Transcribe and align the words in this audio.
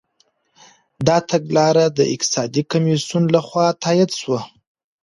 دا 1.07 1.17
تګلاره 1.31 1.85
د 1.97 1.99
اقتصادي 2.13 2.63
کميسيون 2.71 3.23
لخوا 3.35 3.65
تاييد 3.83 4.11
سوه. 4.21 4.39